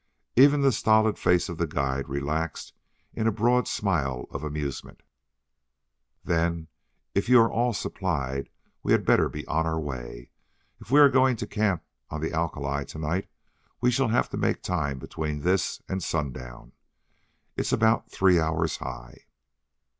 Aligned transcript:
Even 0.35 0.61
the 0.63 0.71
stolid 0.71 1.19
face 1.19 1.47
of 1.47 1.59
the 1.59 1.67
guide 1.67 2.09
relaxed 2.09 2.73
in 3.13 3.27
a 3.27 3.31
broad 3.31 3.67
smile 3.67 4.25
of 4.31 4.43
amusement. 4.43 5.03
"Then, 6.23 6.69
if 7.13 7.29
you 7.29 7.39
are 7.39 7.51
all 7.51 7.71
supplied, 7.71 8.49
we 8.81 8.93
had 8.93 9.05
better 9.05 9.29
be 9.29 9.45
on 9.45 9.67
our 9.67 9.79
way. 9.79 10.31
If 10.79 10.89
we 10.89 10.99
are 10.99 11.07
going 11.07 11.35
to 11.35 11.45
camp 11.45 11.83
on 12.09 12.19
the 12.21 12.33
alkali 12.33 12.83
to 12.85 12.97
night 12.97 13.29
we 13.79 13.91
shall 13.91 14.07
have 14.07 14.27
to 14.31 14.37
make 14.37 14.63
time 14.63 14.97
between 14.97 15.41
this 15.41 15.83
and 15.87 16.01
sundown. 16.01 16.71
It's 17.55 17.71
about 17.71 18.09
three 18.11 18.39
hours 18.39 18.77
high." 18.77 19.25